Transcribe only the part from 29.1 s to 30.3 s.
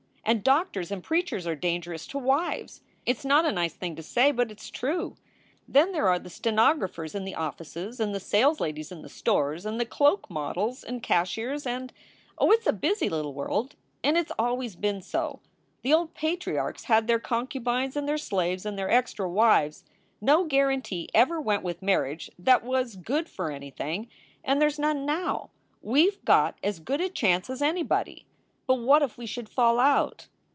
we should fall out?